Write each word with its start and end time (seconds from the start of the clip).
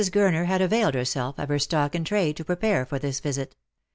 Gurner 0.09 0.47
had 0.47 0.63
availed 0.63 0.95
herself 0.95 1.37
of 1.37 1.49
her 1.49 1.59
stock 1.59 1.93
in 1.93 2.03
trade 2.03 2.35
to 2.37 2.43
prepare 2.43 2.87
for 2.87 2.97
this 2.97 3.19
visit. 3.19 3.55